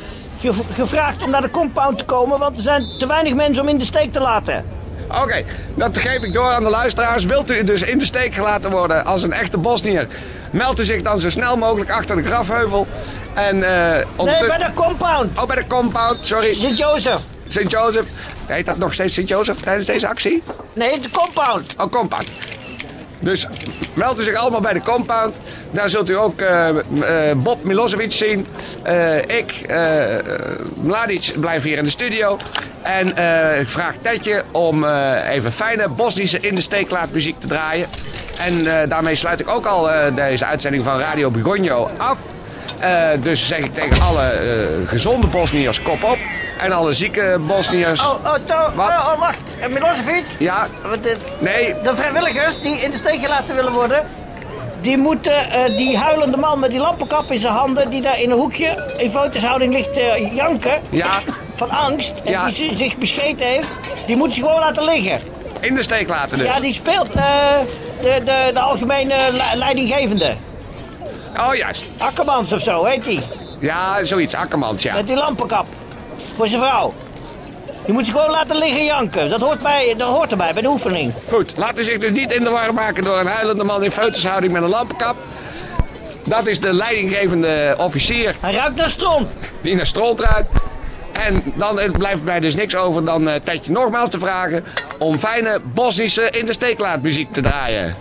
gevraagd 0.72 1.22
om 1.22 1.30
naar 1.30 1.40
de 1.40 1.50
compound 1.50 1.98
te 1.98 2.04
komen. 2.04 2.38
Want 2.38 2.56
er 2.56 2.62
zijn 2.62 2.86
te 2.98 3.06
weinig 3.06 3.34
mensen 3.34 3.62
om 3.62 3.68
in 3.68 3.78
de 3.78 3.84
steek 3.84 4.12
te 4.12 4.20
laten. 4.20 4.64
Oké, 5.22 5.44
dat 5.74 5.96
geef 5.98 6.22
ik 6.22 6.32
door 6.32 6.50
aan 6.50 6.62
de 6.64 6.70
luisteraars. 6.70 7.24
Wilt 7.24 7.50
u 7.50 7.64
dus 7.64 7.82
in 7.82 7.98
de 7.98 8.04
steek 8.04 8.34
gelaten 8.34 8.70
worden 8.70 9.04
als 9.04 9.22
een 9.22 9.32
echte 9.32 9.58
Bosnier? 9.58 10.06
Meld 10.52 10.80
u 10.80 10.84
zich 10.84 11.02
dan 11.02 11.20
zo 11.20 11.30
snel 11.30 11.56
mogelijk 11.56 11.90
achter 11.90 12.16
de 12.16 12.22
grafheuvel. 12.22 12.86
En, 13.34 13.62
eh 13.62 14.06
Nee, 14.24 14.46
bij 14.46 14.58
de 14.58 14.70
compound. 14.74 15.38
Oh, 15.38 15.46
bij 15.46 15.56
de 15.56 15.66
compound, 15.66 16.26
sorry. 16.26 16.54
Sint-Jozef. 16.54 17.18
Sint-Jozef. 17.46 18.04
Heet 18.46 18.66
dat 18.66 18.78
nog 18.78 18.94
steeds 18.94 19.14
Sint-Jozef 19.14 19.60
tijdens 19.60 19.86
deze 19.86 20.08
actie? 20.08 20.42
Nee, 20.72 21.00
de 21.00 21.10
compound. 21.10 21.74
Oh, 21.76 21.90
compound. 21.90 22.32
Dus 23.20 23.46
meld 23.94 24.20
u 24.20 24.22
zich 24.22 24.34
allemaal 24.34 24.60
bij 24.60 24.72
de 24.72 24.80
compound. 24.80 25.40
Daar 25.70 25.90
zult 25.90 26.08
u 26.08 26.16
ook 26.16 26.40
eh, 26.40 26.68
eh, 26.68 27.36
Bob 27.36 27.64
Milosevic 27.64 28.12
zien. 28.12 28.46
Eh, 28.82 29.16
ik, 29.18 29.66
Mladic, 30.74 31.32
blijf 31.40 31.62
hier 31.62 31.78
in 31.78 31.84
de 31.84 31.90
studio. 31.90 32.36
En 32.82 33.06
ik 33.60 33.68
vraag 33.68 33.94
Tetje 34.02 34.42
om 34.50 34.84
even 35.28 35.52
fijne 35.52 35.88
Bosnische 35.88 36.40
in 36.40 36.54
de 36.54 36.60
steeklaatmuziek 36.60 37.40
te 37.40 37.46
draaien. 37.46 37.86
En 38.44 38.88
daarmee 38.88 39.14
sluit 39.14 39.40
ik 39.40 39.48
ook 39.48 39.66
al 39.66 39.88
deze 40.14 40.44
uitzending 40.44 40.84
van 40.84 40.98
Radio 40.98 41.30
Bigonjo 41.30 41.90
af. 41.96 42.18
Eh, 42.80 43.08
dus 43.22 43.46
zeg 43.46 43.58
ik 43.58 43.74
tegen 43.74 44.02
alle 44.02 44.22
eh, 44.22 44.88
gezonde 44.88 45.26
Bosniërs 45.26 45.82
kop 45.82 46.04
op. 46.04 46.18
En 46.58 46.72
alle 46.72 46.92
zieke 46.92 47.40
Bosniërs. 47.46 48.00
Oh, 48.00 48.06
oh. 48.24 48.32
Wat? 48.74 48.88
Oh, 48.88 49.08
oh, 49.12 49.18
wacht. 49.18 49.38
Milosevic. 49.72 50.24
Ja, 50.38 50.66
nee, 51.38 51.74
De 51.82 51.94
vrijwilligers 51.94 52.60
die 52.60 52.74
in 52.80 52.90
de 52.90 52.96
steek 52.96 53.20
gelaten 53.20 53.54
willen 53.56 53.72
worden, 53.72 54.06
die 54.80 54.96
moeten 54.96 55.50
eh, 55.50 55.64
die 55.76 55.96
huilende 55.98 56.36
man 56.36 56.58
met 56.58 56.70
die 56.70 56.78
lampenkap 56.80 57.30
in 57.30 57.38
zijn 57.38 57.52
handen, 57.52 57.90
die 57.90 58.00
daar 58.02 58.20
in 58.20 58.30
een 58.30 58.36
hoekje 58.38 58.92
in 58.98 59.10
foto's-houding 59.10 59.72
ligt 59.72 59.94
te 59.94 60.28
janken 60.34 60.80
ja, 60.90 61.20
van 61.54 61.70
angst 61.70 62.14
en 62.24 62.30
Ja. 62.30 62.44
die 62.46 62.54
zi- 62.54 62.76
zich 62.76 62.96
bescheten 62.96 63.46
heeft, 63.46 63.68
die 64.06 64.16
moeten 64.16 64.34
ze 64.36 64.40
gewoon 64.42 64.60
laten 64.60 64.84
liggen. 64.84 65.18
in 65.60 65.74
de 65.74 65.82
steek 65.82 66.08
laten 66.08 66.38
dus. 66.38 66.46
Ja, 66.46 66.60
die 66.60 66.74
speelt 66.74 67.12
de, 67.12 67.60
de, 68.02 68.50
de 68.54 68.60
algemene 68.60 69.16
le- 69.32 69.56
leidinggevende. 69.58 70.34
Oh, 71.40 71.54
juist. 71.54 71.84
Akkermans 71.98 72.52
of 72.52 72.60
zo, 72.60 72.84
heet 72.84 73.04
die. 73.04 73.20
Ja, 73.58 74.04
zoiets. 74.04 74.34
Akkermans, 74.34 74.82
ja. 74.82 74.94
Met 74.94 75.06
die 75.06 75.16
lampenkap. 75.16 75.66
Voor 76.36 76.48
zijn 76.48 76.60
vrouw. 76.60 76.94
Die 77.84 77.94
moet 77.94 78.06
ze 78.06 78.12
gewoon 78.12 78.30
laten 78.30 78.56
liggen 78.56 78.84
janken. 78.84 79.30
Dat 79.30 79.40
hoort, 79.40 79.62
bij, 79.62 79.94
dat 79.96 80.08
hoort 80.08 80.30
erbij, 80.30 80.52
bij 80.52 80.62
de 80.62 80.68
oefening. 80.68 81.12
Goed, 81.28 81.56
laat 81.56 81.78
u 81.78 81.82
zich 81.82 81.98
dus 81.98 82.10
niet 82.10 82.32
in 82.32 82.44
de 82.44 82.50
war 82.50 82.74
maken 82.74 83.04
door 83.04 83.18
een 83.18 83.26
huilende 83.26 83.64
man 83.64 83.84
in 83.84 83.90
feutushouding 83.90 84.52
met 84.52 84.62
een 84.62 84.68
lampenkap. 84.68 85.16
Dat 86.24 86.46
is 86.46 86.60
de 86.60 86.72
leidinggevende 86.72 87.74
officier 87.78 88.34
Hij 88.40 88.52
ruikt 88.54 88.76
naar 88.76 88.90
stront. 88.90 89.28
die 89.60 89.76
naar 89.76 89.86
stront 89.86 90.20
ruikt. 90.20 90.48
En 91.12 91.42
dan 91.56 91.80
blijft 91.92 92.24
mij 92.24 92.40
dus 92.40 92.54
niks 92.54 92.76
over 92.76 93.04
dan 93.04 93.28
eh 93.28 93.40
Tetje 93.44 93.72
nogmaals 93.72 94.10
te 94.10 94.18
vragen 94.18 94.64
om 94.98 95.18
fijne 95.18 95.60
Bosnische 95.74 96.30
in 96.30 96.46
de 96.46 96.52
steeklaatmuziek 96.52 97.32
te 97.32 97.40
draaien. 97.40 97.96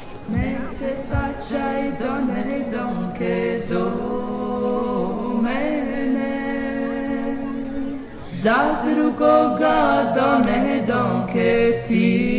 za 8.44 8.80
drugoga 8.84 10.14
donedonke 10.16 11.84
ti. 11.88 12.39